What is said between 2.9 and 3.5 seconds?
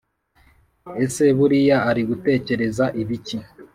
ibiki